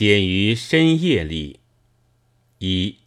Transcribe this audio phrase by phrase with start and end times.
[0.00, 1.60] 写于深夜里。
[2.60, 3.00] 一，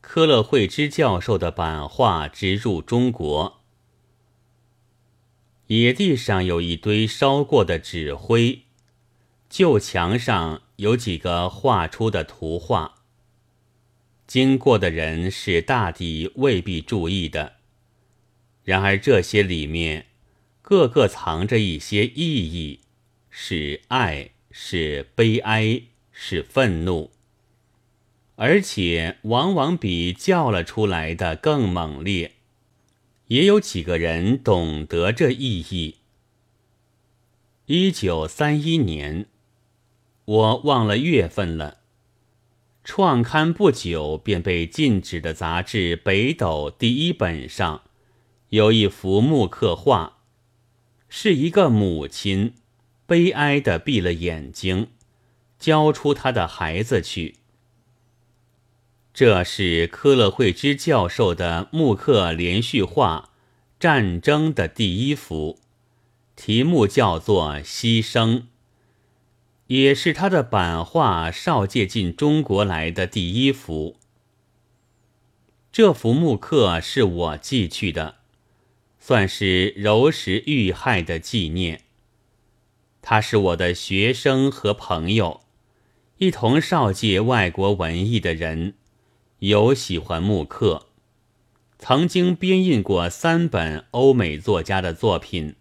[0.00, 3.60] 科勒惠之教授的版画之入中国。
[5.68, 8.62] 野地上有一堆烧过的纸灰，
[9.48, 13.04] 旧墙上有几个画出的图画。
[14.26, 17.58] 经过的人是大抵未必注意的，
[18.64, 20.06] 然而这些里面，
[20.60, 22.80] 个个藏着一些意义，
[23.30, 25.82] 是爱，是悲哀，
[26.22, 27.10] 是愤怒，
[28.36, 32.32] 而且往往比叫了出来的更猛烈。
[33.28, 35.96] 也有几个人懂得这意义。
[37.64, 39.28] 一九三一年，
[40.26, 41.78] 我忘了月份了。
[42.84, 47.80] 创刊不久便被禁止的杂志《北斗》第一本上
[48.50, 50.18] 有一幅木刻画，
[51.08, 52.52] 是一个母亲
[53.06, 54.88] 悲哀的闭了眼睛，
[55.60, 57.36] 交出他的孩子去。
[59.12, 63.28] 这是科勒惠之教授的木刻连续画
[63.78, 65.58] 《战争》的第一幅，
[66.34, 68.36] 题目叫做《牺牲》，
[69.66, 73.96] 也是他的版画少借进中国来的第一幅。
[75.72, 78.16] 这幅木刻是我寄去的，
[78.98, 81.82] 算是柔石遇害的纪念。
[83.02, 85.40] 他是我的学生和朋友，
[86.22, 88.74] 一同绍介外国文艺的人。
[89.38, 90.88] 有喜欢木刻，
[91.78, 95.56] 曾经编印过三本欧美作家的作品，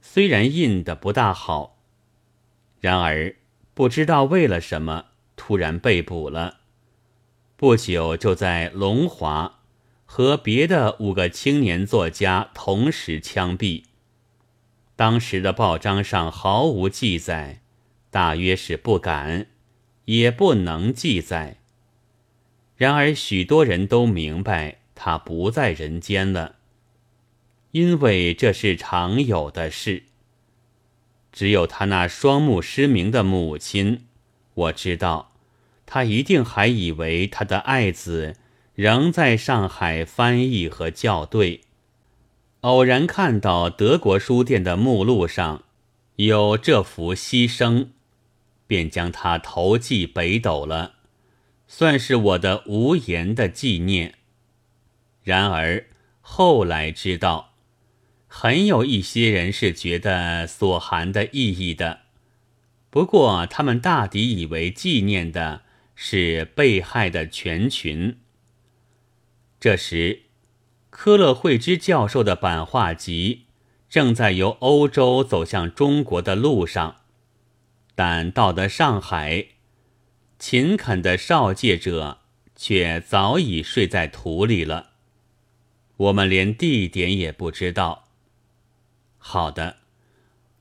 [0.00, 1.78] 虽然印的不大好，
[2.80, 3.36] 然而
[3.72, 5.04] 不知道为了什么
[5.36, 6.62] 突然被捕了，
[7.56, 9.60] 不久就在龙华
[10.04, 13.84] 和别的五个青年作家同时枪毙。
[14.96, 17.62] 当时的报章上毫无记载，
[18.10, 19.46] 大约是不敢，
[20.10, 21.58] 也不能记载。
[22.76, 26.56] 然而，许多人都明白他不在人间了，
[27.70, 30.02] 因为这是常有的事。
[31.30, 34.06] 只有他那双目失明的母亲，
[34.54, 35.30] 我知道，
[35.86, 38.34] 他一定还以为他的爱子
[38.74, 41.60] 仍在上海翻译和校对。
[42.62, 45.62] 偶然看到德国书店的目录上
[46.16, 47.86] 有这幅牺牲，
[48.70, 50.94] 便将他投寄北斗了。
[51.66, 54.14] 算是我的无言的纪念。
[55.24, 55.86] 然而
[56.20, 57.54] 后来知道，
[58.28, 62.02] 很有一些人是觉得所含的意义的。
[62.90, 65.62] 不过他们大抵以为纪念的
[65.96, 68.18] 是被害的全群。
[69.58, 70.22] 这时，
[70.90, 73.46] 科勒惠之教授的版画集
[73.88, 76.96] 正在由欧洲走向中国的路上，
[78.02, 79.48] 但到得上海。
[80.38, 82.20] 勤恳的少介者
[82.56, 84.92] 却早已睡在土里了，
[85.98, 88.08] 我们连地点也不知道。
[89.18, 89.80] 好的，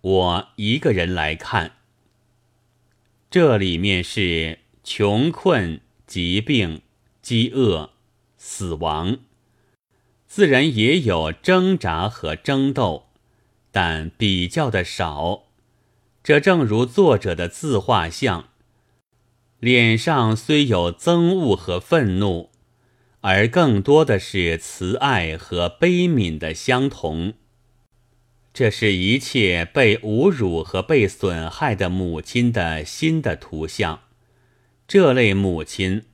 [0.00, 1.72] 我一个人来看。
[3.28, 6.82] 这里面是穷困、疾病、
[7.20, 7.94] 饥饿、
[8.36, 9.18] 死亡，
[10.28, 13.08] 自然也有挣扎和争斗，
[13.72, 15.43] 但比较的少。
[16.24, 18.48] 这正如作者的自画像。
[19.60, 22.50] 脸上虽有憎恶和愤怒，
[23.20, 27.34] 而更多的是慈爱和悲悯的相同。
[28.54, 34.00] 这是一切被侮辱和被损害的母亲的新的图像。
[34.88, 36.04] 这类母亲，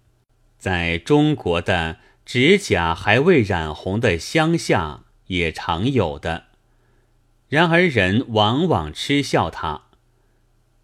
[0.59, 6.47] 在中国的指甲还未染红的乡下也常有的。
[7.49, 9.83] 然而人往往嗤笑她，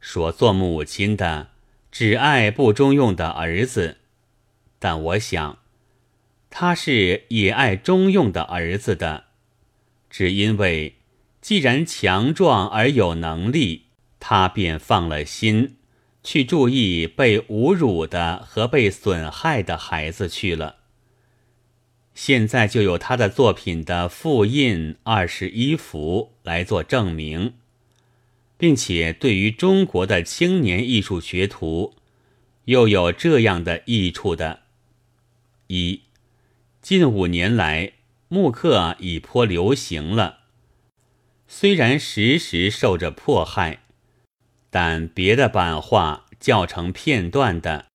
[0.07, 1.49] 说做母亲的。
[1.91, 3.97] 只爱不中用的儿子，
[4.79, 5.59] 但我想，
[6.49, 9.25] 他是也爱中用的儿子的，
[10.09, 10.95] 只因为
[11.41, 13.87] 既然强壮而有能力，
[14.21, 15.75] 他便放了心，
[16.23, 20.77] 去注意被侮辱的和被损害的孩子去了。
[22.15, 27.55] 现在就有他的作品的复印二十一幅来做证明。
[28.59, 31.95] 并且对于中国的青年艺术学徒，
[32.65, 34.61] 又有这样的益处的：
[35.67, 36.03] 一，
[36.81, 37.93] 近五年来
[38.29, 40.39] 木刻已颇流行了，
[41.47, 43.83] 虽然时时受着迫害，
[44.71, 47.87] 但别的版画教成片段的，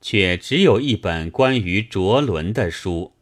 [0.00, 3.14] 却只有一本关于卓伦的书。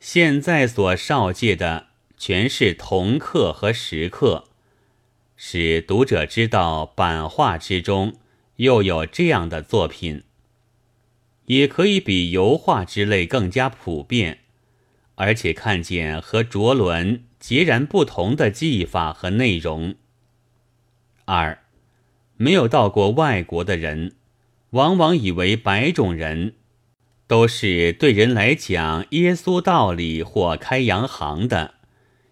[0.00, 1.88] 现在所少借的，
[2.18, 4.48] 全是铜刻和石刻。
[5.36, 8.14] 使读者知道版画之中
[8.56, 10.22] 又有这样的作品，
[11.44, 14.38] 也可以比油画之类更加普遍，
[15.16, 19.94] 而且看见和卓伦截然不同的技法和内容。
[21.26, 21.62] 二，
[22.36, 24.16] 没有到过外国的人，
[24.70, 26.54] 往往以为白种人
[27.26, 31.74] 都是对人来讲耶稣道理或开洋行的，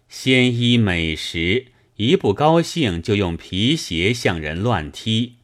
[0.09, 5.35] 鲜衣美食，一不高兴就用皮鞋向人乱踢。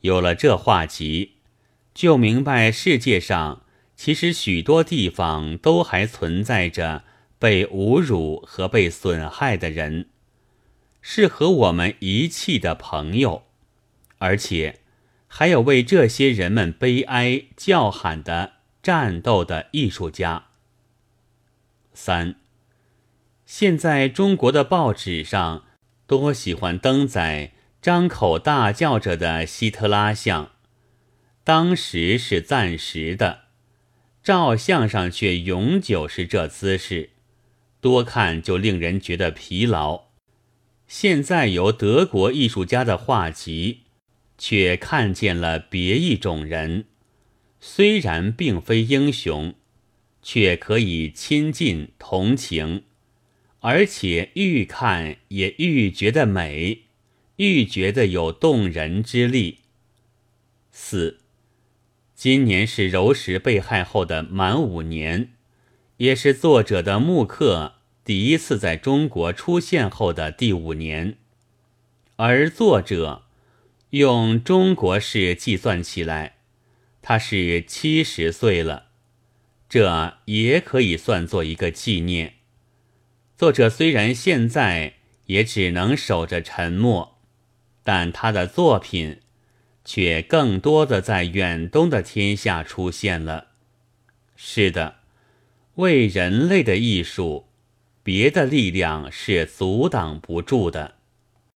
[0.00, 1.32] 有了这画集，
[1.92, 3.64] 就明白世界上
[3.94, 7.04] 其实许多地方都还存在着
[7.38, 10.08] 被侮辱和被损害的人，
[11.02, 13.42] 是和我们遗弃的朋友，
[14.18, 14.80] 而且
[15.28, 20.46] 还有为这些人们悲哀叫喊的战斗的艺术家。
[21.92, 22.36] 三，
[23.44, 25.64] 现在中国的报纸上
[26.06, 27.52] 多喜欢登载。
[27.82, 30.50] 张口大叫着的希特拉像，
[31.44, 33.42] 当时是暂时的，
[34.24, 37.10] 照相上却永久是这姿势，
[37.80, 40.06] 多看就令人觉得疲劳。
[40.88, 43.82] 现在由德国艺术家的画集，
[44.36, 46.86] 却看见了别一种人，
[47.60, 49.54] 虽然并非英雄，
[50.22, 52.82] 却可以亲近同情，
[53.60, 56.82] 而且愈看也愈觉得美。
[57.36, 59.58] 愈觉得有动人之力。
[60.70, 61.20] 四，
[62.14, 65.32] 今年是柔石被害后的满五年，
[65.98, 71.18] 也是作者的木刻第一次在中国出现后的第五年，
[72.16, 73.24] 而作者
[73.90, 76.36] 用中国式计算起来，
[77.02, 78.86] 他是七十岁了，
[79.68, 82.35] 这也可以算作一个纪念。
[83.36, 84.94] 作者虽然现在
[85.26, 87.12] 也只能守着沉默。
[87.84, 89.20] 但他的作品
[89.84, 93.50] 却更多的在远东的天下出现了。
[94.34, 94.96] 是的，
[95.76, 97.46] 为人类的艺术，
[98.02, 100.95] 别的力量是阻挡不住的。